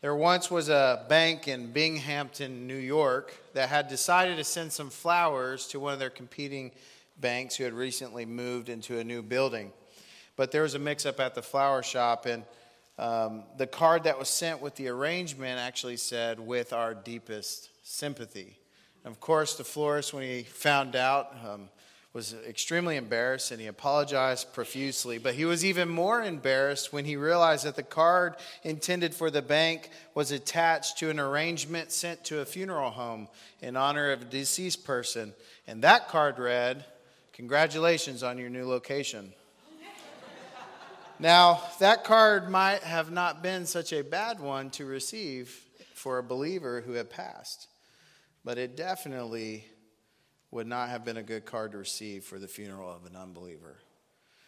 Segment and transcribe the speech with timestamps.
[0.00, 4.90] There once was a bank in Binghamton, New York, that had decided to send some
[4.90, 6.70] flowers to one of their competing
[7.20, 9.72] banks who had recently moved into a new building.
[10.36, 12.44] But there was a mix up at the flower shop, and
[12.96, 18.56] um, the card that was sent with the arrangement actually said, with our deepest sympathy.
[19.04, 21.70] And of course, the florist, when he found out, um,
[22.12, 25.18] was extremely embarrassed and he apologized profusely.
[25.18, 29.42] But he was even more embarrassed when he realized that the card intended for the
[29.42, 33.28] bank was attached to an arrangement sent to a funeral home
[33.60, 35.34] in honor of a deceased person.
[35.66, 36.84] And that card read,
[37.34, 39.32] Congratulations on your new location.
[41.20, 45.56] now, that card might have not been such a bad one to receive
[45.94, 47.68] for a believer who had passed,
[48.44, 49.66] but it definitely
[50.50, 53.76] would not have been a good card to receive for the funeral of an unbeliever.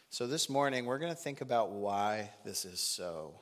[0.09, 3.35] So, this morning, we're going to think about why this is so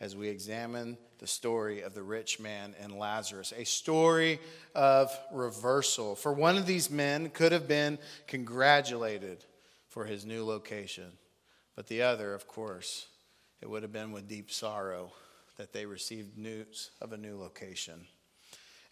[0.00, 4.40] as we examine the story of the rich man and Lazarus, a story
[4.74, 6.16] of reversal.
[6.16, 9.44] For one of these men could have been congratulated
[9.88, 11.12] for his new location,
[11.76, 13.06] but the other, of course,
[13.60, 15.12] it would have been with deep sorrow
[15.58, 18.06] that they received news of a new location.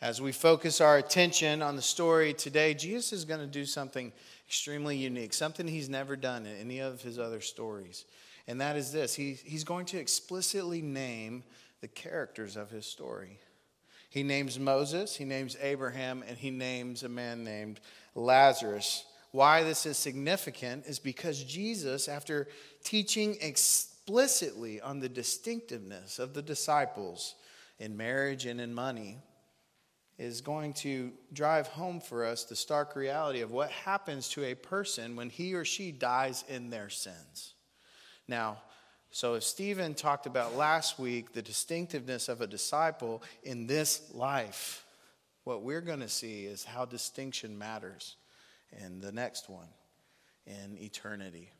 [0.00, 4.12] As we focus our attention on the story today, Jesus is going to do something
[4.46, 8.04] extremely unique, something he's never done in any of his other stories.
[8.46, 11.42] And that is this he, he's going to explicitly name
[11.80, 13.40] the characters of his story.
[14.08, 17.80] He names Moses, he names Abraham, and he names a man named
[18.14, 19.04] Lazarus.
[19.32, 22.46] Why this is significant is because Jesus, after
[22.84, 27.34] teaching explicitly on the distinctiveness of the disciples
[27.80, 29.18] in marriage and in money,
[30.18, 34.54] is going to drive home for us the stark reality of what happens to a
[34.54, 37.54] person when he or she dies in their sins.
[38.26, 38.58] Now,
[39.10, 44.84] so if Stephen talked about last week the distinctiveness of a disciple in this life,
[45.44, 48.16] what we're going to see is how distinction matters
[48.84, 49.68] in the next one,
[50.46, 51.50] in eternity.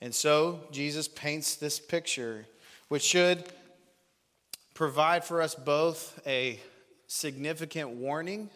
[0.00, 2.46] And so Jesus paints this picture,
[2.88, 3.44] which should
[4.74, 6.58] provide for us both a
[7.06, 8.50] significant warning,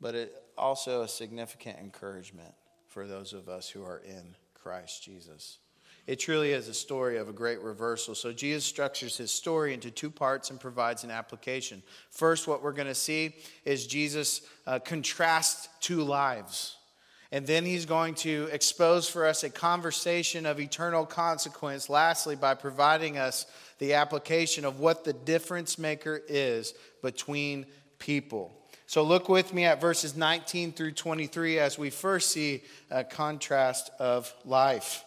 [0.00, 2.54] but it also a significant encouragement
[2.88, 5.58] for those of us who are in Christ Jesus.
[6.06, 8.14] It truly is a story of a great reversal.
[8.16, 11.82] So, Jesus structures his story into two parts and provides an application.
[12.10, 16.76] First, what we're going to see is Jesus uh, contrast two lives.
[17.32, 21.88] And then he's going to expose for us a conversation of eternal consequence.
[21.88, 23.46] Lastly, by providing us
[23.78, 27.64] the application of what the difference maker is between
[27.98, 28.54] people.
[28.86, 33.90] So look with me at verses 19 through 23 as we first see a contrast
[33.98, 35.02] of life.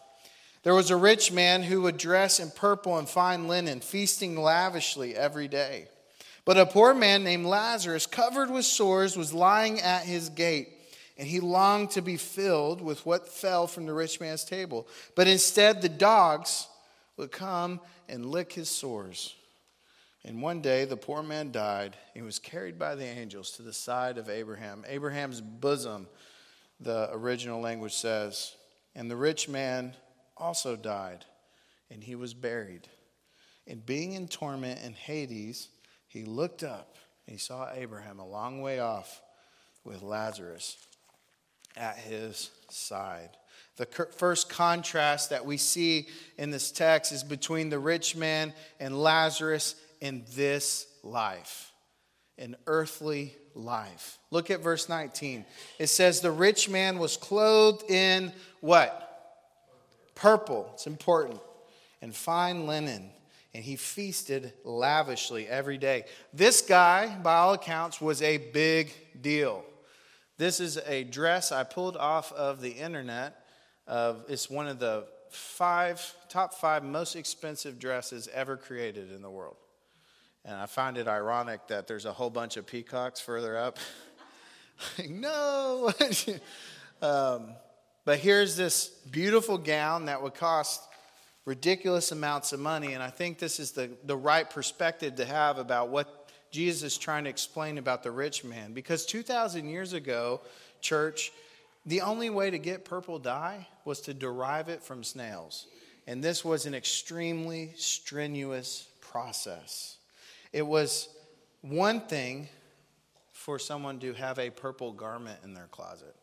[0.64, 5.16] There was a rich man who would dress in purple and fine linen, feasting lavishly
[5.16, 5.90] every day.
[6.44, 10.75] But a poor man named Lazarus, covered with sores, was lying at his gate
[11.18, 14.88] and he longed to be filled with what fell from the rich man's table.
[15.16, 16.68] But instead, the dogs
[17.18, 19.36] would come and lick his sores.
[20.26, 21.96] And one day, the poor man died.
[22.14, 26.08] He was carried by the angels to the side of Abraham, Abraham's bosom,
[26.80, 28.56] the original language says.
[28.96, 29.94] And the rich man
[30.36, 31.26] also died,
[31.90, 32.88] and he was buried.
[33.68, 35.70] And being in torment in Hades,
[36.08, 36.96] he looked up
[37.28, 39.22] and he saw Abraham a long way off
[39.84, 40.78] with Lazarus
[41.78, 43.30] at his side.
[43.78, 49.02] The first contrast that we see in this text is between the rich man and
[49.02, 51.72] Lazarus in this life,
[52.38, 54.18] an earthly life.
[54.32, 55.46] Look at verse 19.
[55.78, 58.32] It says, The rich man was clothed in
[58.62, 59.02] what?
[60.16, 60.70] Purple.
[60.74, 61.40] It's important.
[62.02, 63.10] And fine linen.
[63.54, 66.06] And he feasted lavishly every day.
[66.34, 69.64] This guy, by all accounts, was a big deal.
[70.38, 73.42] This is a dress I pulled off of the internet.
[73.88, 79.30] Of, it's one of the five, top five most expensive dresses ever created in the
[79.30, 79.56] world.
[80.44, 83.80] And I find it ironic that there's a whole bunch of peacocks further up.
[85.10, 85.92] no!
[87.02, 87.54] um,
[88.04, 90.82] but here's this beautiful gown that would cost
[91.46, 92.94] ridiculous amounts of money.
[92.94, 96.98] And I think this is the, the right perspective to have about what Jesus is
[96.98, 98.74] trying to explain about the rich man.
[98.74, 100.42] Because 2,000 years ago,
[100.82, 101.32] church,
[101.86, 105.68] the only way to get purple dye was to derive it from snails.
[106.08, 109.98] And this was an extremely strenuous process.
[110.54, 111.10] It was
[111.62, 112.48] one thing
[113.46, 116.16] for someone to have a purple garment in their closet,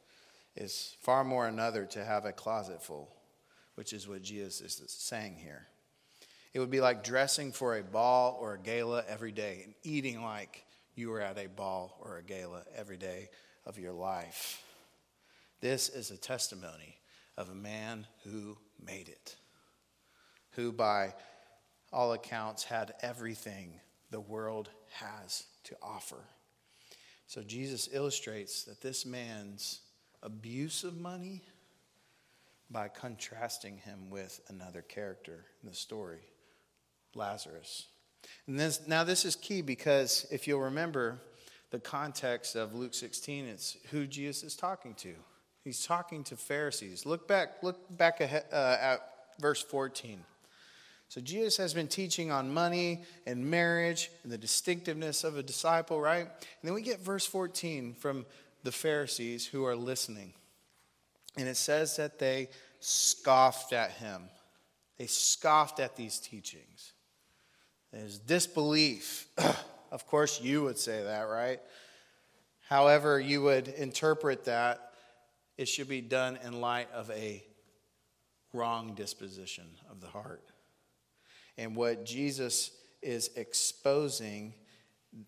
[0.57, 3.09] it's far more another to have a closet full,
[3.77, 5.69] which is what Jesus is saying here.
[6.54, 10.22] It would be like dressing for a ball or a gala every day and eating
[10.22, 10.64] like
[10.94, 13.31] you were at a ball or a gala every day
[13.64, 14.62] of your life.
[15.60, 16.99] This is a testimony
[17.38, 19.37] of a man who made it,
[20.50, 21.14] who, by
[21.93, 26.22] all accounts, had everything the world has to offer.
[27.26, 29.81] So Jesus illustrates that this man's
[30.22, 31.43] abuse of money
[32.70, 36.20] by contrasting him with another character in the story,
[37.14, 37.87] Lazarus.
[38.47, 41.19] And this, now, this is key because if you'll remember
[41.70, 45.14] the context of Luke 16, it's who Jesus is talking to.
[45.64, 47.06] He's talking to Pharisees.
[47.06, 49.00] Look back, look back ahead, uh, at
[49.41, 50.25] verse 14.
[51.09, 56.00] So Jesus has been teaching on money and marriage and the distinctiveness of a disciple,
[56.00, 56.23] right?
[56.23, 56.31] And
[56.62, 58.25] then we get verse 14 from
[58.62, 60.32] the Pharisees who are listening.
[61.37, 62.49] And it says that they
[62.81, 64.23] scoffed at him.
[64.99, 66.93] They scoffed at these teachings.
[67.93, 69.29] There's disbelief.
[69.91, 71.61] of course, you would say that, right?
[72.69, 74.93] However, you would interpret that,
[75.59, 77.44] it should be done in light of a
[78.55, 80.43] wrong disposition of the heart.
[81.59, 82.71] And what Jesus
[83.03, 84.55] is exposing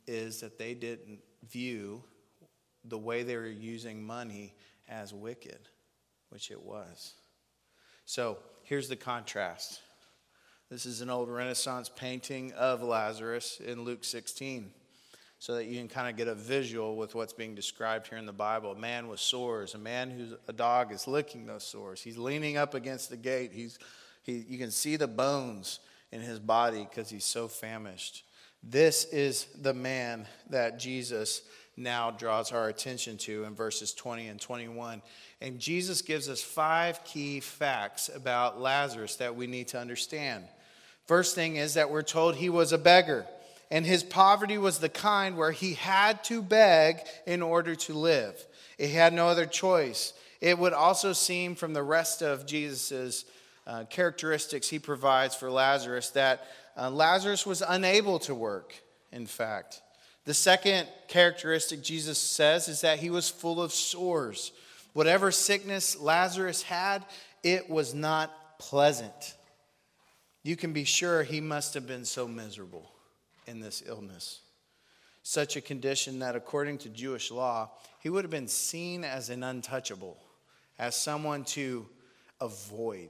[0.06, 1.18] is that they didn't
[1.50, 2.02] view
[2.84, 4.54] the way they were using money
[4.88, 5.68] as wicked,
[6.30, 7.14] which it was.
[8.06, 9.80] So here's the contrast.
[10.74, 14.72] This is an old Renaissance painting of Lazarus in Luke 16,
[15.38, 18.26] so that you can kind of get a visual with what's being described here in
[18.26, 18.72] the Bible.
[18.72, 22.02] A man with sores, a man who's a dog is licking those sores.
[22.02, 23.52] He's leaning up against the gate.
[23.52, 23.78] He's,
[24.24, 25.78] he, you can see the bones
[26.10, 28.24] in his body because he's so famished.
[28.60, 31.42] This is the man that Jesus
[31.76, 35.02] now draws our attention to in verses 20 and 21.
[35.40, 40.42] And Jesus gives us five key facts about Lazarus that we need to understand.
[41.06, 43.26] First thing is that we're told he was a beggar,
[43.70, 48.44] and his poverty was the kind where he had to beg in order to live.
[48.78, 50.14] He had no other choice.
[50.40, 53.24] It would also seem from the rest of Jesus'
[53.66, 56.46] uh, characteristics he provides for Lazarus that
[56.76, 58.74] uh, Lazarus was unable to work,
[59.12, 59.80] in fact.
[60.24, 64.52] The second characteristic Jesus says is that he was full of sores.
[64.94, 67.04] Whatever sickness Lazarus had,
[67.42, 69.34] it was not pleasant.
[70.44, 72.92] You can be sure he must have been so miserable
[73.46, 74.40] in this illness.
[75.22, 77.70] Such a condition that, according to Jewish law,
[78.00, 80.18] he would have been seen as an untouchable,
[80.78, 81.88] as someone to
[82.42, 83.08] avoid,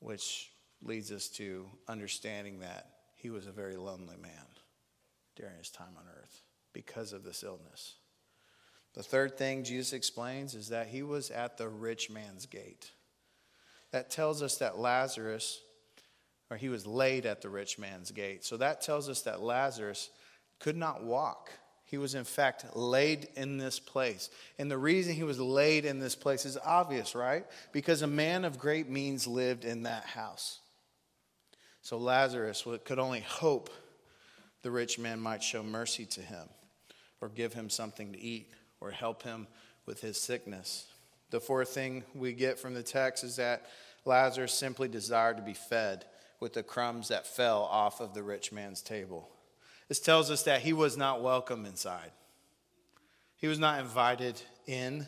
[0.00, 0.50] which
[0.82, 2.86] leads us to understanding that
[3.16, 4.46] he was a very lonely man
[5.36, 6.40] during his time on earth
[6.72, 7.96] because of this illness.
[8.94, 12.92] The third thing Jesus explains is that he was at the rich man's gate.
[13.90, 15.60] That tells us that Lazarus,
[16.52, 18.44] or he was laid at the rich man's gate.
[18.44, 20.10] So that tells us that Lazarus
[20.58, 21.50] could not walk.
[21.86, 24.28] He was, in fact, laid in this place.
[24.58, 27.46] And the reason he was laid in this place is obvious, right?
[27.72, 30.60] Because a man of great means lived in that house.
[31.80, 33.70] So Lazarus could only hope
[34.60, 36.50] the rich man might show mercy to him,
[37.22, 39.46] or give him something to eat, or help him
[39.86, 40.84] with his sickness.
[41.30, 43.64] The fourth thing we get from the text is that
[44.04, 46.04] Lazarus simply desired to be fed
[46.42, 49.28] with the crumbs that fell off of the rich man's table.
[49.86, 52.10] This tells us that he was not welcome inside,
[53.36, 55.06] he was not invited in.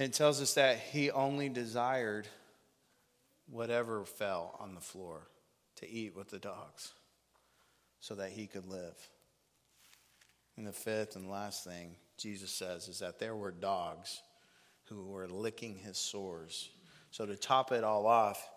[0.00, 2.26] It tells us that he only desired
[3.48, 5.28] whatever fell on the floor
[5.76, 6.92] to eat with the dogs
[8.00, 8.96] so that he could live.
[10.56, 14.22] And the fifth and last thing Jesus says is that there were dogs
[14.86, 16.70] who were licking his sores.
[17.12, 18.48] So to top it all off,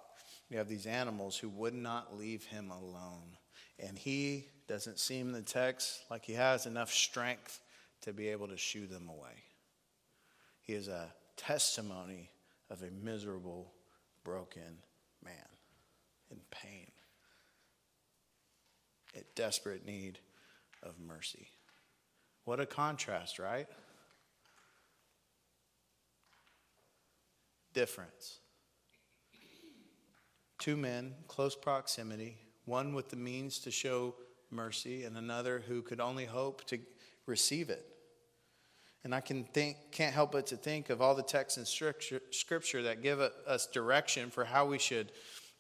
[0.50, 3.38] you have these animals who would not leave him alone.
[3.80, 7.60] And he doesn't seem in the text like he has enough strength
[8.02, 9.44] to be able to shoo them away.
[10.62, 12.30] He is a testimony
[12.70, 13.72] of a miserable,
[14.24, 14.80] broken
[15.24, 15.34] man
[16.32, 16.92] in pain
[19.16, 20.20] in desperate need
[20.84, 21.48] of mercy.
[22.44, 23.68] What a contrast, right?
[27.74, 28.40] Difference.
[30.66, 34.16] Two men, close proximity, one with the means to show
[34.50, 36.80] mercy, and another who could only hope to
[37.28, 37.86] receive it.
[39.04, 42.20] And I can think, can't help but to think of all the texts in scripture,
[42.32, 45.12] scripture that give us direction for how we should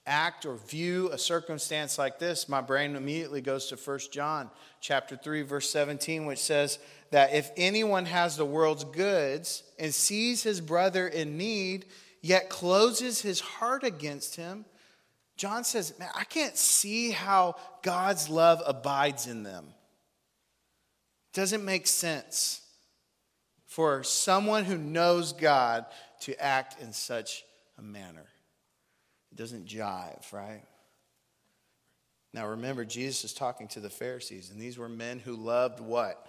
[0.08, 4.50] act or view a circumstance like this, my brain immediately goes to 1 John
[4.82, 6.80] chapter 3 verse 17 which says
[7.12, 11.86] that if anyone has the world's goods and sees his brother in need
[12.24, 14.66] yet closes his heart against him,
[15.38, 19.68] John says, Man, I can't see how God's love abides in them.
[21.34, 22.62] Doesn't make sense
[23.68, 25.86] for someone who knows God
[26.22, 27.44] to act in such
[27.78, 28.26] a manner.
[29.32, 30.64] It doesn't jive, right?
[32.32, 36.26] Now remember, Jesus is talking to the Pharisees, and these were men who loved what?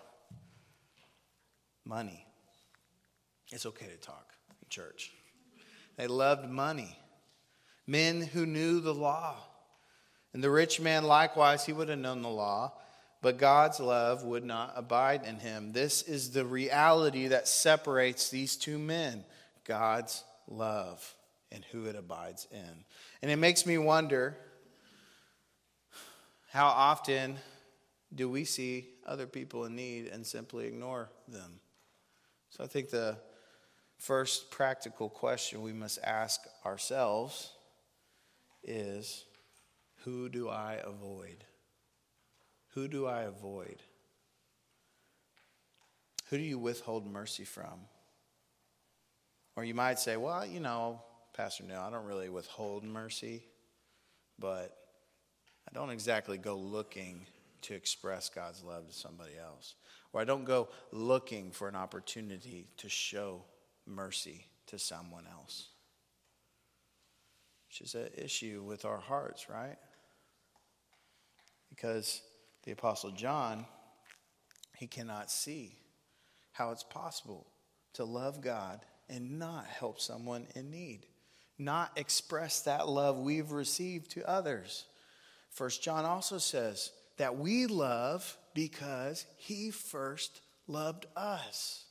[1.84, 2.26] Money.
[3.52, 5.12] It's okay to talk in church.
[5.96, 6.98] They loved money.
[7.86, 9.36] Men who knew the law.
[10.32, 12.72] And the rich man, likewise, he would have known the law,
[13.22, 15.72] but God's love would not abide in him.
[15.72, 19.24] This is the reality that separates these two men
[19.64, 21.14] God's love
[21.50, 22.84] and who it abides in.
[23.22, 24.36] And it makes me wonder
[26.52, 27.36] how often
[28.14, 31.60] do we see other people in need and simply ignore them?
[32.50, 33.16] So I think the
[33.98, 37.52] first practical question we must ask ourselves
[38.66, 39.24] is
[40.04, 41.44] who do I avoid?
[42.74, 43.82] Who do I avoid?
[46.28, 47.80] Who do you withhold mercy from?
[49.56, 51.00] Or you might say, well, you know,
[51.34, 53.42] Pastor Neil, I don't really withhold mercy,
[54.38, 54.76] but
[55.68, 57.26] I don't exactly go looking
[57.62, 59.74] to express God's love to somebody else.
[60.12, 63.44] Or I don't go looking for an opportunity to show
[63.86, 65.68] mercy to someone else.
[67.68, 69.76] Which is an issue with our hearts, right?
[71.68, 72.22] Because
[72.64, 73.66] the Apostle John,
[74.76, 75.76] he cannot see
[76.52, 77.46] how it's possible
[77.94, 81.06] to love God and not help someone in need,
[81.58, 84.84] not express that love we've received to others.
[85.50, 91.84] First John also says that we love because he first loved us.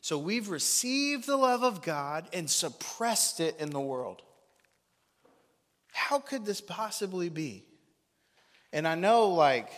[0.00, 4.22] So we've received the love of God and suppressed it in the world.
[5.92, 7.64] How could this possibly be?
[8.72, 9.70] And I know, like,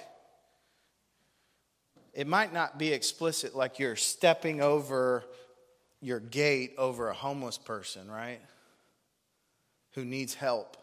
[2.12, 5.24] it might not be explicit, like you're stepping over
[6.00, 8.40] your gate over a homeless person, right?
[9.94, 10.76] Who needs help.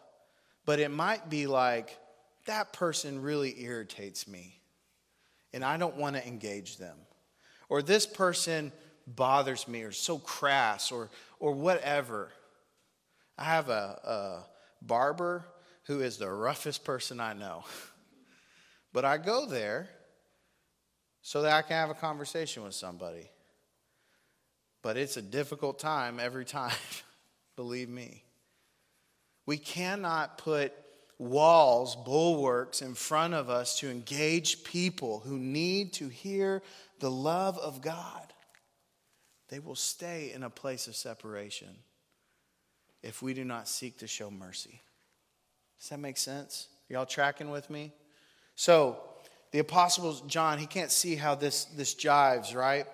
[0.66, 1.98] But it might be like,
[2.46, 4.60] that person really irritates me,
[5.54, 6.98] and I don't want to engage them.
[7.70, 8.72] Or this person
[9.08, 11.10] bothers me, or so crass, or,
[11.40, 12.30] or whatever.
[13.38, 14.44] I have a,
[14.82, 15.46] barber
[15.84, 17.64] who is the roughest person I know.
[18.94, 19.88] But I go there
[21.22, 23.30] so that I can have a conversation with somebody.
[24.82, 26.76] But it's a difficult time every time,
[27.56, 28.26] believe me.
[29.46, 30.74] We cannot put
[31.18, 36.64] walls, bulwarks in front of us to engage people who need to hear
[37.00, 38.34] the love of God.
[39.50, 41.78] They will stay in a place of separation
[43.04, 44.82] if we do not seek to show mercy.
[45.80, 46.68] Does that make sense?
[46.90, 47.92] Y'all tracking with me?
[48.56, 49.00] So,
[49.52, 52.86] the Apostle John, he can't see how this, this jives, right?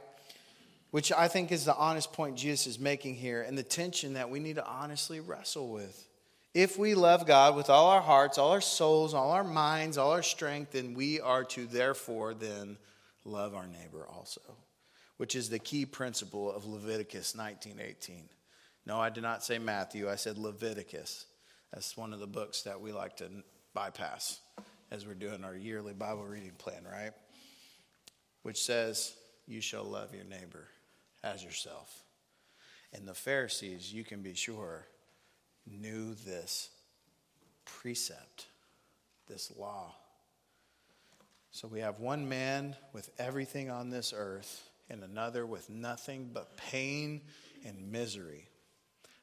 [0.91, 4.29] Which I think is the honest point Jesus is making here and the tension that
[4.29, 6.07] we need to honestly wrestle with.
[6.53, 10.11] If we love God with all our hearts, all our souls, all our minds, all
[10.11, 12.77] our strength, then we are to therefore then
[13.25, 14.41] love our neighbor also,
[15.17, 18.29] which is the key principle of Leviticus 19:18.
[18.87, 21.25] No, I did not say Matthew, I said Leviticus.
[21.73, 23.29] That's one of the books that we like to
[23.73, 24.39] bypass
[24.91, 27.11] as we're doing our yearly Bible reading plan, right?
[28.43, 29.13] Which says,
[29.45, 30.69] You shall love your neighbor
[31.21, 32.01] as yourself.
[32.93, 34.87] And the Pharisees, you can be sure,
[35.69, 36.69] knew this
[37.65, 38.45] precept,
[39.27, 39.93] this law.
[41.51, 46.55] So we have one man with everything on this earth and another with nothing but
[46.55, 47.19] pain
[47.65, 48.46] and misery.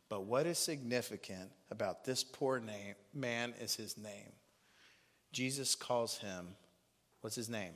[0.09, 4.33] But what is significant about this poor name, man is his name.
[5.33, 6.49] Jesus calls him,
[7.21, 7.73] what's his name?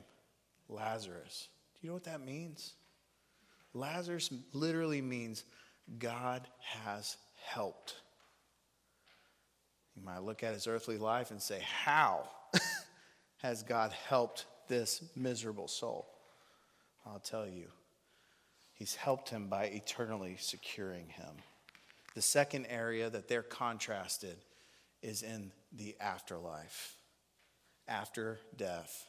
[0.69, 1.49] Lazarus.
[1.73, 2.73] Do you know what that means?
[3.73, 5.43] Lazarus literally means
[5.97, 7.95] God has helped.
[9.95, 12.27] You might look at his earthly life and say, How
[13.37, 16.07] has God helped this miserable soul?
[17.05, 17.67] I'll tell you,
[18.73, 21.35] he's helped him by eternally securing him.
[22.15, 24.37] The second area that they're contrasted
[25.01, 26.95] is in the afterlife
[27.87, 29.05] after death.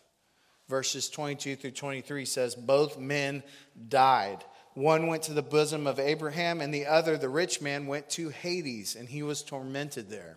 [0.68, 3.42] Verses 22 through 23 says, Both men
[3.88, 4.44] died.
[4.74, 8.28] One went to the bosom of Abraham, and the other, the rich man, went to
[8.28, 10.36] Hades, and he was tormented there.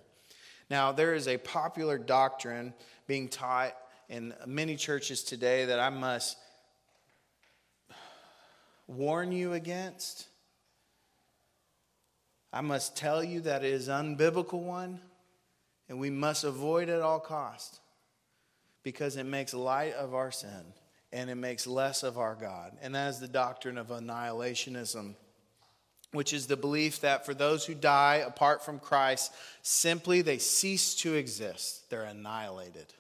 [0.70, 2.74] Now, there is a popular doctrine
[3.06, 3.76] being taught
[4.10, 6.38] in many churches today that I must
[8.88, 10.28] warn you against.
[12.54, 15.00] I must tell you that it is unbiblical one
[15.90, 17.80] And we must avoid it at all cost
[18.84, 20.74] because it makes light of our sin
[21.12, 22.78] and it makes less of our God.
[22.82, 25.16] And that is the doctrine of annihilationism,
[26.12, 30.96] which is the belief that for those who die apart from Christ, simply they cease
[30.96, 31.90] to exist.
[31.90, 32.94] They're annihilated.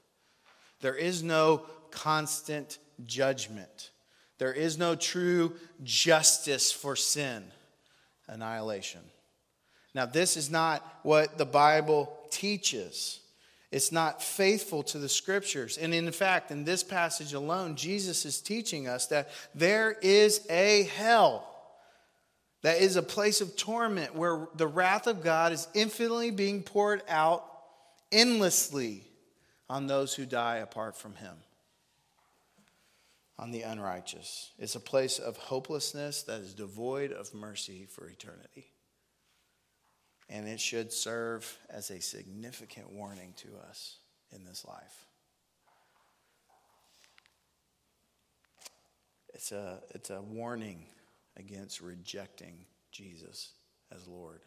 [0.81, 3.91] There is no constant judgment.
[4.37, 7.43] There is no true justice for sin.
[8.27, 9.01] Annihilation.
[9.93, 13.19] Now, this is not what the Bible teaches.
[13.71, 15.77] It's not faithful to the scriptures.
[15.77, 20.83] And in fact, in this passage alone, Jesus is teaching us that there is a
[20.95, 21.49] hell.
[22.63, 27.03] That is a place of torment where the wrath of God is infinitely being poured
[27.09, 27.45] out
[28.11, 29.03] endlessly
[29.69, 31.35] on those who die apart from Him,
[33.37, 34.51] on the unrighteous.
[34.59, 38.73] It's a place of hopelessness that is devoid of mercy for eternity
[40.33, 43.97] and it should serve as a significant warning to us
[44.31, 45.05] in this life.
[49.35, 50.87] It's a, it's a warning
[51.37, 53.51] against rejecting Jesus
[53.95, 54.41] as Lord.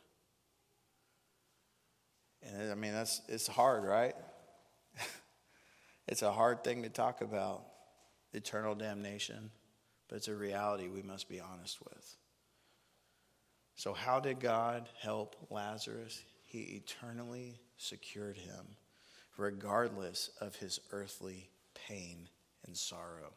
[2.42, 4.16] And I mean, that's, it's hard, right?
[6.08, 7.64] it's a hard thing to talk about,
[8.32, 9.52] eternal damnation,
[10.08, 12.16] but it's a reality we must be honest with.
[13.76, 16.22] So, how did God help Lazarus?
[16.44, 18.66] He eternally secured him,
[19.36, 22.28] regardless of his earthly pain
[22.66, 23.34] and sorrow.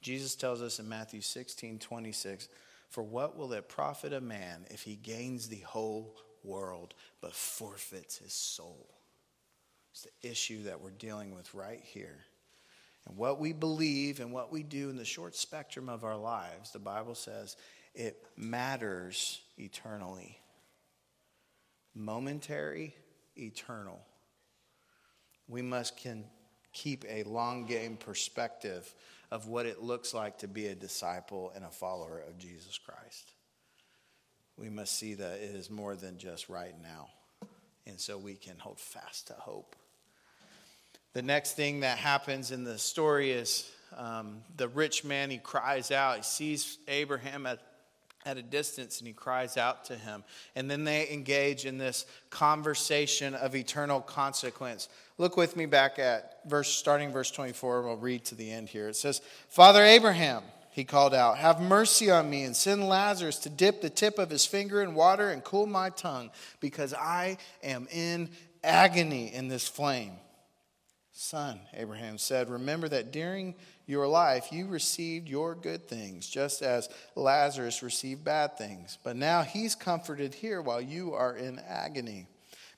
[0.00, 2.48] Jesus tells us in Matthew 16 26,
[2.90, 8.18] For what will it profit a man if he gains the whole world but forfeits
[8.18, 8.88] his soul?
[9.90, 12.20] It's the issue that we're dealing with right here.
[13.08, 16.70] And what we believe and what we do in the short spectrum of our lives,
[16.70, 17.56] the Bible says,
[17.94, 20.38] it matters eternally.
[21.94, 22.94] Momentary,
[23.36, 24.00] eternal.
[25.48, 26.24] We must can
[26.72, 28.92] keep a long game perspective
[29.30, 33.32] of what it looks like to be a disciple and a follower of Jesus Christ.
[34.56, 37.08] We must see that it is more than just right now.
[37.86, 39.76] And so we can hold fast to hope.
[41.14, 45.90] The next thing that happens in the story is um, the rich man, he cries
[45.90, 46.16] out.
[46.16, 47.60] He sees Abraham at
[48.24, 50.24] at a distance and he cries out to him.
[50.54, 54.88] And then they engage in this conversation of eternal consequence.
[55.18, 57.82] Look with me back at verse starting verse 24.
[57.82, 58.88] We'll read to the end here.
[58.88, 63.50] It says, Father Abraham, he called out, have mercy on me and send Lazarus to
[63.50, 66.30] dip the tip of his finger in water and cool my tongue,
[66.60, 68.30] because I am in
[68.64, 70.12] agony in this flame.
[71.12, 73.54] Son, Abraham said, remember that during
[73.86, 78.98] your life, you received your good things, just as Lazarus received bad things.
[79.02, 82.26] But now he's comforted here while you are in agony.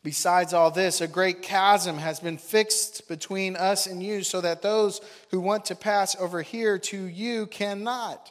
[0.02, 4.60] Besides all this, a great chasm has been fixed between us and you, so that
[4.60, 8.30] those who want to pass over here to you cannot.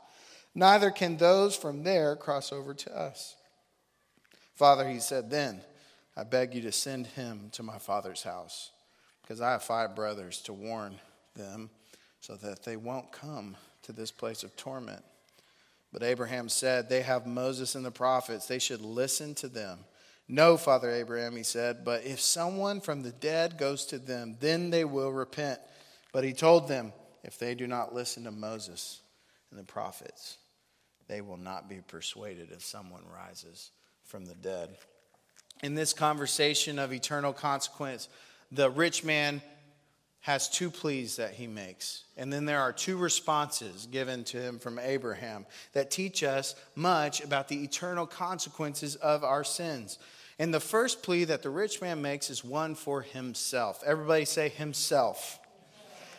[0.53, 3.35] Neither can those from there cross over to us.
[4.53, 5.61] Father, he said, then
[6.15, 8.69] I beg you to send him to my father's house,
[9.23, 10.99] because I have five brothers to warn
[11.35, 11.71] them
[12.23, 15.03] so that they won't come to this place of torment.
[15.91, 18.47] But Abraham said, They have Moses and the prophets.
[18.47, 19.79] They should listen to them.
[20.29, 24.69] No, Father Abraham, he said, but if someone from the dead goes to them, then
[24.69, 25.59] they will repent.
[26.13, 26.93] But he told them,
[27.25, 29.01] If they do not listen to Moses
[29.51, 30.37] and the prophets,
[31.09, 33.71] they will not be persuaded if someone rises
[34.05, 34.69] from the dead.
[35.61, 38.07] In this conversation of eternal consequence,
[38.49, 39.41] the rich man
[40.23, 42.05] has two pleas that he makes.
[42.15, 47.21] And then there are two responses given to him from Abraham that teach us much
[47.21, 49.99] about the eternal consequences of our sins.
[50.39, 53.83] And the first plea that the rich man makes is one for himself.
[53.85, 55.39] Everybody say himself.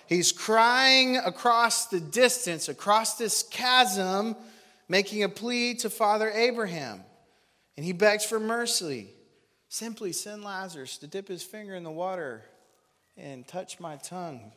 [0.07, 4.37] He's crying across the distance, across this chasm,
[4.87, 7.01] making a plea to Father Abraham.
[7.79, 9.09] And he begs for mercy.
[9.71, 12.43] Simply send Lazarus to dip his finger in the water
[13.17, 14.53] and touch my tongue.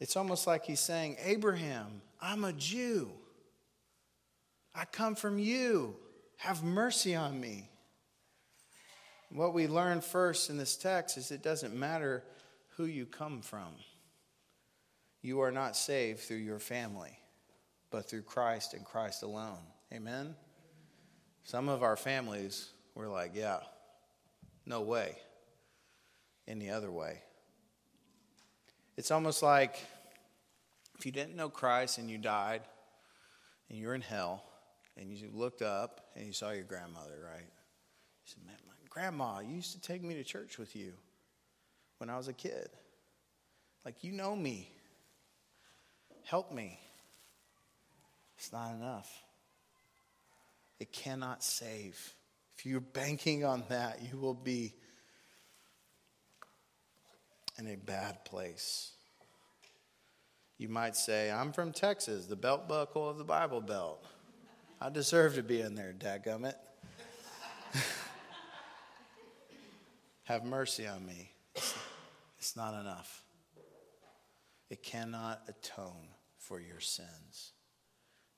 [0.00, 3.10] It's almost like he's saying, Abraham, I'm a Jew.
[4.74, 5.96] I come from you.
[6.38, 7.68] Have mercy on me.
[9.30, 12.24] What we learn first in this text is it doesn't matter
[12.76, 13.74] who you come from.
[15.22, 17.16] You are not saved through your family,
[17.90, 19.60] but through Christ and Christ alone.
[19.92, 20.34] Amen?
[21.44, 23.60] Some of our families were like, yeah,
[24.66, 25.16] no way.
[26.48, 27.22] Any other way.
[28.96, 29.76] It's almost like
[30.98, 32.62] if you didn't know Christ and you died
[33.68, 34.44] and you're in hell
[34.96, 37.40] and you looked up and you saw your grandmother, right?
[37.40, 40.92] You said, Man, my grandma, you used to take me to church with you.
[41.98, 42.68] when I was a kid.
[43.84, 44.68] Like, you know me.
[46.24, 46.78] Help me.
[48.36, 49.10] It's not enough.
[50.78, 52.14] It cannot save.
[52.58, 54.74] If you're banking on that, you will be
[57.58, 58.92] in a bad place.
[60.58, 64.04] You might say, I'm from Texas, the belt buckle of the Bible Belt.
[64.80, 66.54] I deserve to be in there, dadgummit.
[70.24, 71.32] Have mercy on me.
[72.38, 73.22] It's not enough.
[74.70, 77.52] It cannot atone for your sins.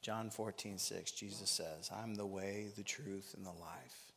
[0.02, 4.12] John 14, 6, Jesus says, I'm the way, the truth, and the life.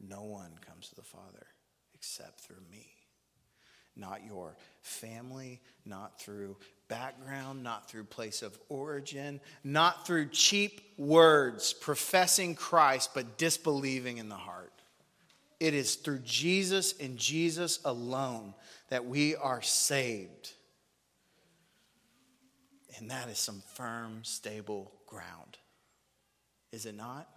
[0.00, 1.46] No one comes to the Father
[1.94, 3.03] except through me.
[3.96, 6.56] Not your family, not through
[6.88, 14.28] background, not through place of origin, not through cheap words professing Christ but disbelieving in
[14.28, 14.72] the heart.
[15.60, 18.54] It is through Jesus and Jesus alone
[18.90, 20.52] that we are saved.
[22.98, 25.58] And that is some firm, stable ground.
[26.72, 27.28] Is it not?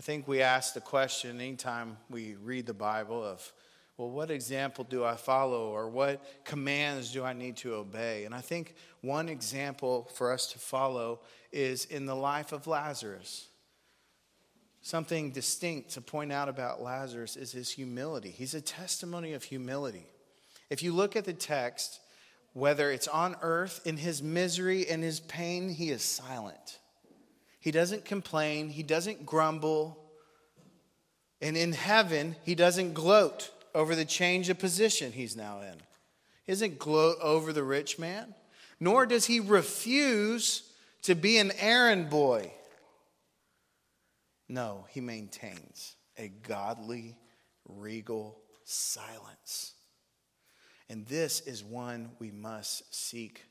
[0.00, 3.52] I think we ask the question anytime we read the Bible of,
[3.98, 8.24] well, what example do I follow or what commands do I need to obey?
[8.24, 11.20] And I think one example for us to follow
[11.52, 13.48] is in the life of Lazarus.
[14.80, 18.30] Something distinct to point out about Lazarus is his humility.
[18.30, 20.06] He's a testimony of humility.
[20.70, 22.00] If you look at the text,
[22.54, 26.78] whether it's on earth, in his misery and his pain, he is silent.
[27.60, 29.98] He doesn't complain, he doesn't grumble.
[31.42, 35.76] And in heaven, he doesn't gloat over the change of position he's now in.
[36.44, 38.34] He doesn't gloat over the rich man,
[38.80, 40.70] nor does he refuse
[41.02, 42.50] to be an errand boy.
[44.48, 47.16] No, he maintains a godly,
[47.68, 49.74] regal silence.
[50.88, 53.44] And this is one we must seek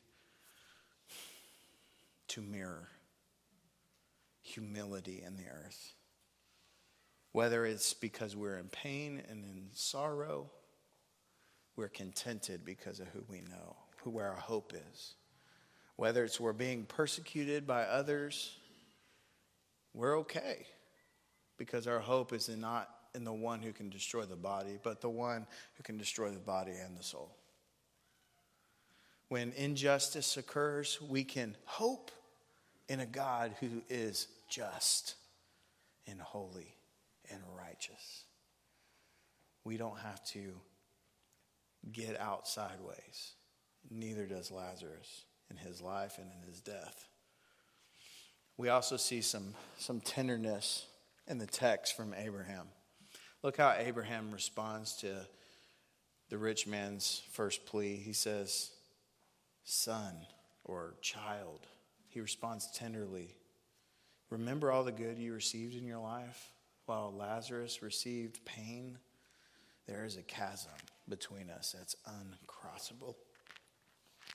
[2.28, 2.90] to mirror
[4.50, 5.94] humility in the earth.
[7.32, 10.50] Whether it's because we're in pain and in sorrow,
[11.76, 15.14] we're contented because of who we know, who where our hope is.
[15.96, 18.58] Whether it's we're being persecuted by others,
[19.94, 20.66] we're okay
[21.58, 25.02] because our hope is in not in the one who can destroy the body, but
[25.02, 27.36] the one who can destroy the body and the soul.
[29.28, 32.12] When injustice occurs, we can hope
[32.90, 35.16] in a God who is just
[36.08, 36.76] and holy
[37.32, 38.26] and righteous.
[39.64, 40.54] We don't have to
[41.92, 43.34] get out sideways.
[43.90, 47.08] Neither does Lazarus in his life and in his death.
[48.58, 50.86] We also see some, some tenderness
[51.28, 52.68] in the text from Abraham.
[53.44, 55.26] Look how Abraham responds to
[56.30, 57.96] the rich man's first plea.
[57.96, 58.72] He says,
[59.64, 60.14] Son
[60.66, 61.68] or child.
[62.10, 63.36] He responds tenderly.
[64.30, 66.52] Remember all the good you received in your life
[66.86, 68.98] while Lazarus received pain?
[69.88, 70.72] There is a chasm
[71.08, 73.16] between us that's uncrossable.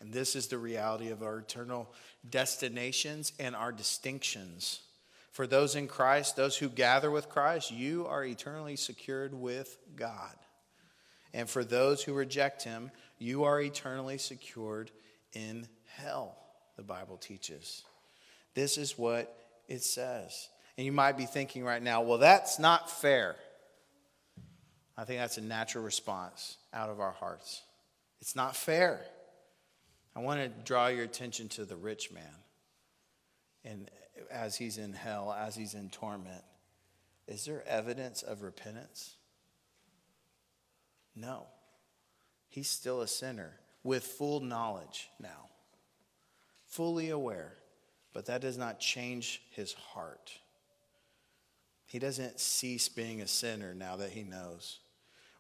[0.00, 1.92] And this is the reality of our eternal
[2.28, 4.80] destinations and our distinctions.
[5.30, 10.34] For those in Christ, those who gather with Christ, you are eternally secured with God.
[11.32, 14.90] And for those who reject him, you are eternally secured
[15.32, 16.36] in hell,
[16.76, 17.84] the Bible teaches.
[18.54, 19.36] This is what
[19.68, 20.48] it says.
[20.76, 23.36] And you might be thinking right now, well, that's not fair.
[24.96, 27.62] I think that's a natural response out of our hearts.
[28.20, 29.00] It's not fair.
[30.16, 32.22] I want to draw your attention to the rich man.
[33.64, 33.90] And
[34.30, 36.42] as he's in hell, as he's in torment,
[37.26, 39.14] is there evidence of repentance?
[41.16, 41.46] No.
[42.48, 45.48] He's still a sinner with full knowledge now,
[46.74, 47.54] fully aware,
[48.12, 50.32] but that does not change his heart.
[51.86, 54.80] He doesn't cease being a sinner now that he knows.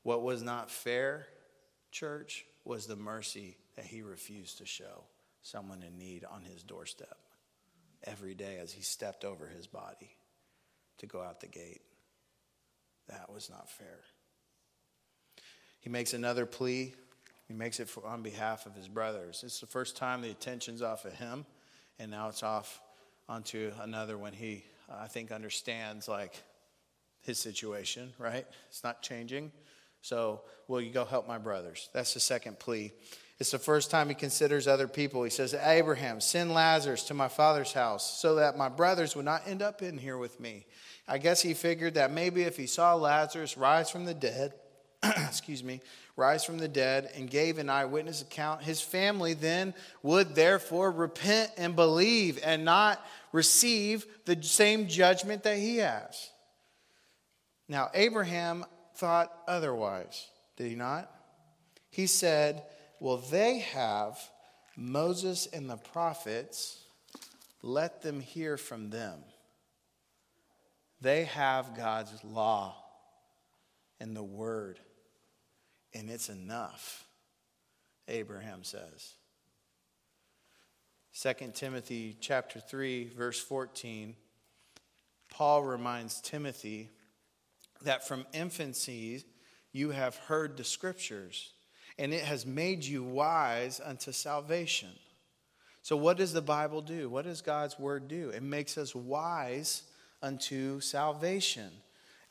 [0.04, 1.26] What was not fair,
[1.90, 5.02] church, was the mercy that he refused to show
[5.42, 7.18] someone in need on his doorstep
[8.04, 10.16] every day as he stepped over his body
[10.98, 11.82] to go out the gate.
[13.08, 14.00] That was not fair.
[15.80, 16.94] He makes another plea.
[17.54, 19.44] He makes it for, on behalf of his brothers.
[19.46, 21.46] It's the first time the attention's off of him,
[22.00, 22.80] and now it's off
[23.28, 26.42] onto another when he, I think, understands like
[27.20, 28.44] his situation, right?
[28.70, 29.52] It's not changing.
[30.02, 31.90] So, will you go help my brothers?
[31.92, 32.90] That's the second plea.
[33.38, 35.22] It's the first time he considers other people.
[35.22, 39.42] He says, Abraham, send Lazarus to my father's house so that my brothers would not
[39.46, 40.66] end up in here with me.
[41.06, 44.54] I guess he figured that maybe if he saw Lazarus rise from the dead,
[45.04, 45.80] excuse me,
[46.16, 51.50] rise from the dead and gave an eyewitness account, his family then would therefore repent
[51.56, 56.30] and believe and not receive the same judgment that he has.
[57.68, 58.64] Now, Abraham
[58.96, 61.10] thought otherwise, did he not?
[61.90, 62.62] He said,
[63.00, 64.18] Well, they have
[64.76, 66.80] Moses and the prophets,
[67.62, 69.20] let them hear from them.
[71.00, 72.76] They have God's law
[74.00, 74.78] and the word,
[75.94, 77.04] and it's enough,
[78.08, 79.14] Abraham says.
[81.20, 84.16] 2 Timothy chapter 3 verse 14
[85.30, 86.90] Paul reminds Timothy
[87.82, 89.24] that from infancy
[89.72, 91.52] you have heard the scriptures
[91.98, 94.90] and it has made you wise unto salvation.
[95.82, 97.08] So what does the Bible do?
[97.08, 98.30] What does God's word do?
[98.30, 99.82] It makes us wise
[100.22, 101.70] unto salvation.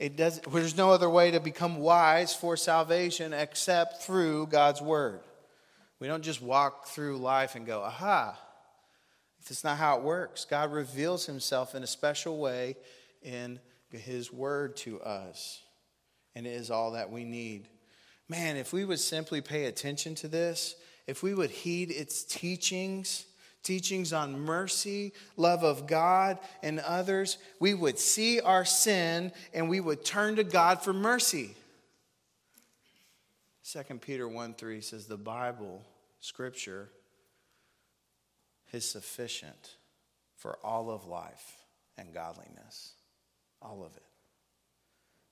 [0.04, 5.22] It does, there's no other way to become wise for salvation except through God's word.
[6.02, 8.38] We don't just walk through life and go, aha.
[9.48, 10.44] That's not how it works.
[10.44, 12.76] God reveals himself in a special way
[13.22, 13.62] in
[13.92, 15.62] his word to us.
[16.36, 17.70] And it is all that we need.
[18.28, 20.76] Man, if we would simply pay attention to this,
[21.08, 23.26] if we would heed its teachings,
[23.64, 29.80] teachings on mercy, love of God and others, we would see our sin and we
[29.80, 31.56] would turn to God for mercy.
[33.72, 35.82] 2 Peter 1 3 says, The Bible,
[36.20, 36.90] Scripture,
[38.74, 39.78] is sufficient
[40.36, 41.58] for all of life
[41.98, 42.94] and godliness.
[43.62, 44.04] All of it.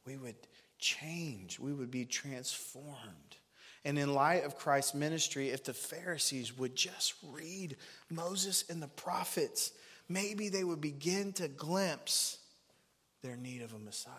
[0.05, 0.35] We would
[0.79, 3.35] change, we would be transformed.
[3.83, 7.77] And in light of Christ's ministry, if the Pharisees would just read
[8.09, 9.71] Moses and the prophets,
[10.07, 12.37] maybe they would begin to glimpse
[13.23, 14.13] their need of a Messiah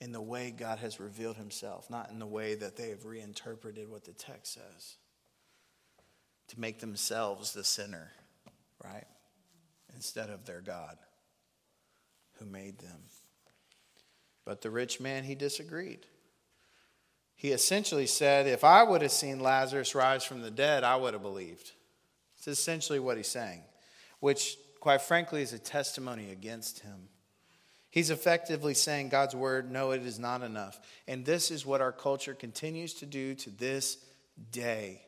[0.00, 3.88] in the way God has revealed himself, not in the way that they have reinterpreted
[3.88, 4.96] what the text says
[6.48, 8.10] to make themselves the sinner,
[8.82, 9.06] right?
[9.94, 10.96] Instead of their God
[12.38, 13.02] who made them.
[14.44, 16.06] But the rich man, he disagreed.
[17.40, 21.14] He essentially said, If I would have seen Lazarus rise from the dead, I would
[21.14, 21.72] have believed.
[22.36, 23.62] It's essentially what he's saying,
[24.18, 27.08] which, quite frankly, is a testimony against him.
[27.88, 30.78] He's effectively saying God's word, no, it is not enough.
[31.08, 33.96] And this is what our culture continues to do to this
[34.52, 35.00] day.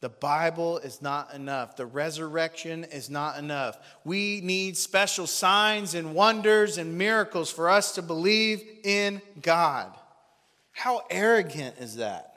[0.00, 1.76] The Bible is not enough.
[1.76, 3.78] The resurrection is not enough.
[4.02, 9.96] We need special signs and wonders and miracles for us to believe in God.
[10.76, 12.34] How arrogant is that?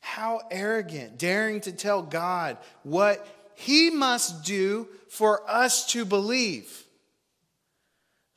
[0.00, 6.84] How arrogant, daring to tell God what He must do for us to believe.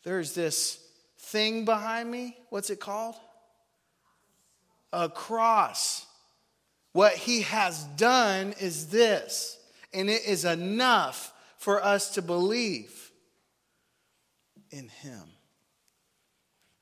[0.03, 0.85] There's this
[1.17, 2.35] thing behind me.
[2.49, 3.15] What's it called?
[4.91, 6.05] A cross.
[6.91, 9.57] What He has done is this,
[9.93, 13.11] and it is enough for us to believe
[14.71, 15.23] in Him.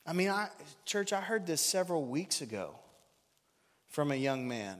[0.06, 0.48] I mean, I,
[0.84, 2.74] church, I heard this several weeks ago
[3.88, 4.78] from a young man,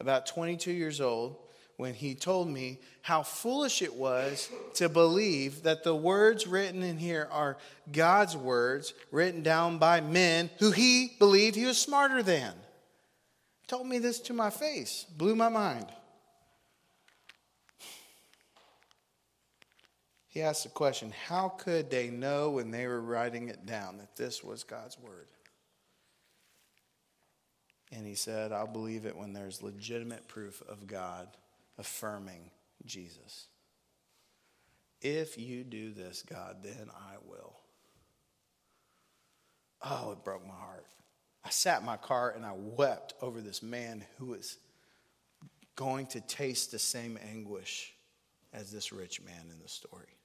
[0.00, 1.36] about 22 years old,
[1.76, 6.98] when he told me how foolish it was to believe that the words written in
[6.98, 7.56] here are
[7.90, 12.52] God's words written down by men who he believed he was smarter than.
[13.66, 15.86] Told me this to my face, blew my mind.
[20.34, 24.16] He asked the question how could they know when they were writing it down that
[24.16, 25.28] this was God's word?
[27.92, 31.28] And he said, I'll believe it when there's legitimate proof of God
[31.78, 32.50] affirming
[32.84, 33.46] Jesus.
[35.00, 37.54] If you do this, God, then I will.
[39.82, 40.86] Oh, it broke my heart.
[41.44, 44.58] I sat in my car and I wept over this man who was
[45.76, 47.92] going to taste the same anguish
[48.52, 50.16] as this rich man in the story.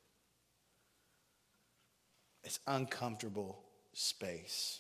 [2.43, 3.59] It's uncomfortable
[3.93, 4.79] space.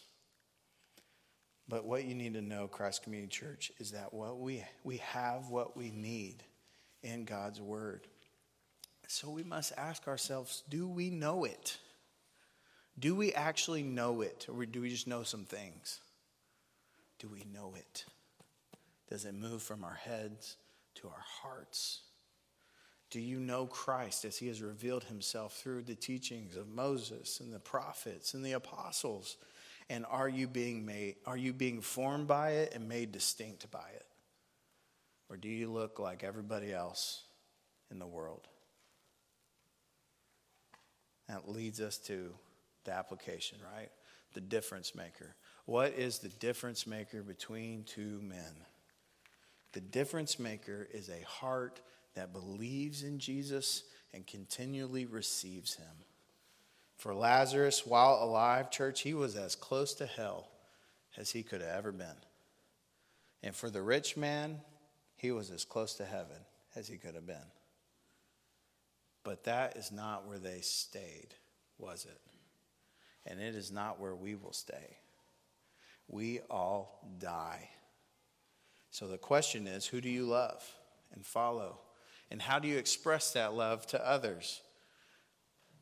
[1.67, 5.49] But what you need to know, Christ Community Church, is that what we, we have
[5.49, 6.43] what we need
[7.03, 8.07] in God's Word.
[9.07, 11.77] So we must ask ourselves do we know it?
[12.97, 14.47] Do we actually know it?
[14.49, 15.99] Or do we just know some things?
[17.17, 18.05] Do we know it?
[19.09, 20.57] Does it move from our heads
[20.95, 22.01] to our hearts?
[23.09, 27.51] Do you know Christ as he has revealed himself through the teachings of Moses and
[27.51, 29.37] the prophets and the apostles?
[29.89, 33.89] And are you being made are you being formed by it and made distinct by
[33.95, 34.05] it?
[35.29, 37.23] Or do you look like everybody else
[37.89, 38.47] in the world?
[41.27, 42.31] That leads us to
[42.83, 43.89] the application, right?
[44.33, 45.35] The difference maker.
[45.65, 48.65] What is the difference maker between two men?
[49.73, 51.79] The difference maker is a heart
[52.19, 56.03] that believes in Jesus and continually receives him.
[56.97, 60.49] For Lazarus, while alive, church, he was as close to hell
[61.15, 62.17] as he could have ever been.
[63.41, 64.59] And for the rich man,
[65.15, 66.35] he was as close to heaven
[66.75, 67.37] as he could have been.
[69.23, 71.35] But that is not where they stayed,
[71.77, 72.19] was it?
[73.25, 74.97] And it is not where we will stay.
[76.09, 77.69] We all die.
[78.91, 80.69] So the question is who do you love
[81.13, 81.79] and follow?
[82.31, 84.61] And how do you express that love to others?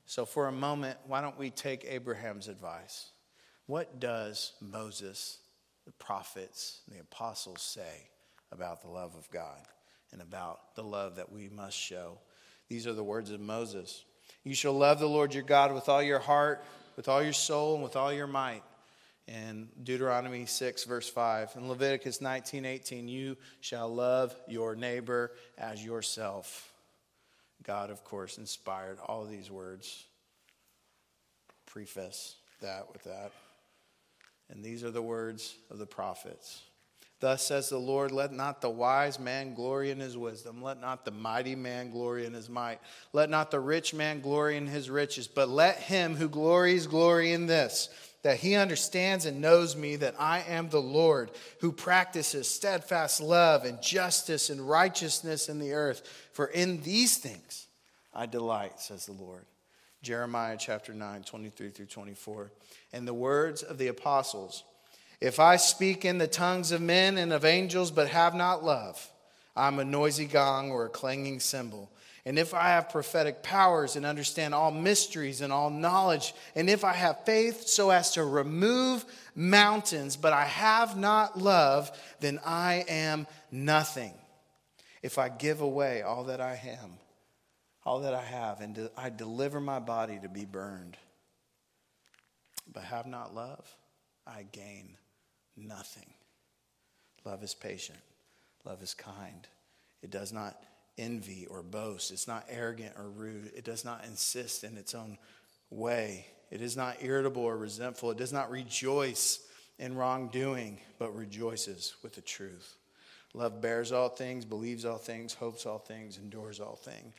[0.05, 3.11] So, for a moment, why don't we take Abraham's advice?
[3.65, 5.39] What does Moses,
[5.85, 8.09] the prophets, the apostles say
[8.53, 9.59] about the love of God
[10.13, 12.19] and about the love that we must show?
[12.69, 14.03] These are the words of Moses
[14.45, 16.63] You shall love the Lord your God with all your heart,
[16.95, 18.63] with all your soul, and with all your might.
[19.27, 21.51] And Deuteronomy 6, verse 5.
[21.57, 26.71] In Leviticus 19, 18, you shall love your neighbor as yourself.
[27.63, 30.05] God, of course, inspired all these words.
[31.65, 33.31] Preface that with that.
[34.49, 36.61] And these are the words of the prophets.
[37.19, 40.61] Thus says the Lord, let not the wise man glory in his wisdom.
[40.61, 42.79] Let not the mighty man glory in his might.
[43.11, 45.27] Let not the rich man glory in his riches.
[45.27, 47.89] But let him who glories glory in this,
[48.21, 53.65] that he understands and knows me, that I am the Lord, who practices steadfast love
[53.65, 56.03] and justice and righteousness in the earth.
[56.33, 57.65] For in these things
[58.13, 59.45] I delight, says the Lord.
[60.03, 62.51] Jeremiah chapter 9, 23 through 24.
[62.93, 64.63] And the words of the apostles
[65.19, 69.11] If I speak in the tongues of men and of angels, but have not love,
[69.55, 71.89] I'm a noisy gong or a clanging cymbal.
[72.23, 76.83] And if I have prophetic powers and understand all mysteries and all knowledge, and if
[76.83, 82.83] I have faith so as to remove mountains, but I have not love, then I
[82.89, 84.13] am nothing.
[85.01, 86.97] If I give away all that I am,
[87.85, 90.97] all that I have, and I deliver my body to be burned,
[92.71, 93.65] but have not love,
[94.27, 94.96] I gain
[95.57, 96.13] nothing.
[97.25, 97.99] Love is patient,
[98.63, 99.47] love is kind.
[100.01, 100.61] It does not
[100.97, 105.17] envy or boast, it's not arrogant or rude, it does not insist in its own
[105.69, 109.41] way, it is not irritable or resentful, it does not rejoice
[109.79, 112.75] in wrongdoing, but rejoices with the truth.
[113.33, 117.13] Love bears all things, believes all things, hopes all things, endures all things.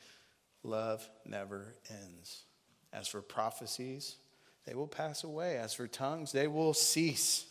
[0.63, 2.43] Love never ends.
[2.91, 4.17] As for prophecies,
[4.65, 5.57] they will pass away.
[5.57, 7.45] As for tongues, they will cease.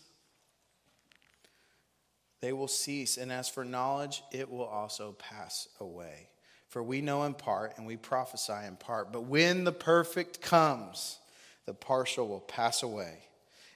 [2.41, 3.17] They will cease.
[3.17, 6.29] And as for knowledge, it will also pass away.
[6.69, 9.13] For we know in part and we prophesy in part.
[9.13, 11.19] But when the perfect comes,
[11.67, 13.19] the partial will pass away.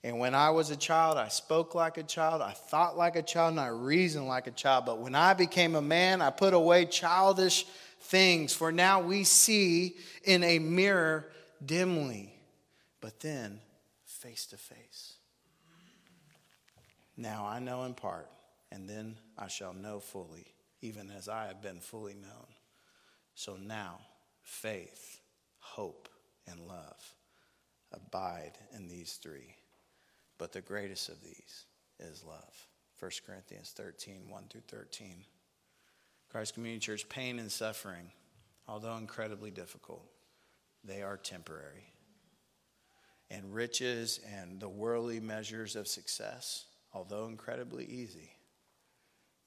[0.04, 3.22] And when I was a child, I spoke like a child, I thought like a
[3.22, 4.84] child, and I reasoned like a child.
[4.84, 7.66] But when I became a man, I put away childish
[8.00, 8.52] things.
[8.52, 11.30] For now we see in a mirror
[11.64, 12.34] dimly,
[13.00, 13.60] but then
[14.04, 15.14] face to face.
[17.16, 18.28] Now I know in part,
[18.72, 20.46] and then I shall know fully,
[20.80, 22.46] even as I have been fully known.
[23.34, 23.98] So now,
[24.42, 25.20] faith,
[25.58, 26.08] hope,
[26.50, 27.14] and love
[27.92, 29.54] abide in these three.
[30.38, 31.66] But the greatest of these
[32.00, 32.66] is love.
[32.98, 35.24] 1 Corinthians 13, 1 through 13.
[36.30, 38.10] Christ Community Church, pain and suffering,
[38.66, 40.06] although incredibly difficult,
[40.82, 41.92] they are temporary.
[43.30, 48.30] And riches and the worldly measures of success, although incredibly easy,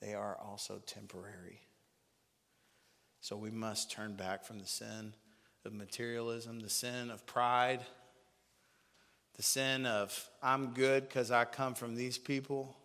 [0.01, 1.61] they are also temporary.
[3.21, 5.13] So we must turn back from the sin
[5.65, 7.81] of materialism, the sin of pride,
[9.35, 12.75] the sin of I'm good because I come from these people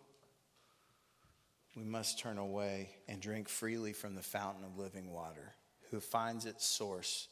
[1.75, 5.53] we must turn away and drink freely from the fountain of living water,
[5.89, 7.27] who finds its source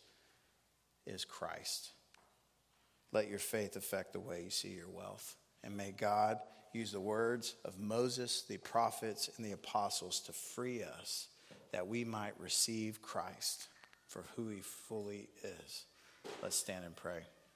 [1.06, 1.90] is Christ.
[3.12, 5.36] Let your faith affect the way you see your wealth.
[5.64, 6.38] And may God
[6.74, 11.28] use the words of Moses, the prophets, and the apostles to free us
[11.72, 13.68] that we might receive Christ
[14.08, 15.86] for who he fully is.
[16.42, 17.24] Let's stand and pray.